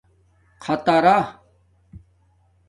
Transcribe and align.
خطرا 0.63 1.17